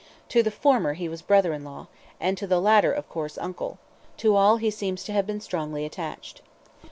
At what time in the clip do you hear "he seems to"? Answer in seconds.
4.57-5.11